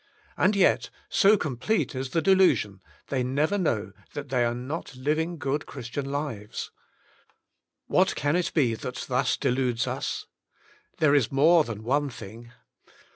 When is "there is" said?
10.97-11.31